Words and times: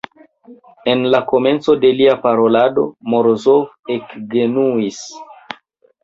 En 0.91 1.01
la 1.15 1.17
komenco 1.31 1.75
de 1.83 1.91
lia 1.99 2.15
parolado 2.23 2.85
Morozov 3.15 3.67
ekgenuis. 3.97 4.99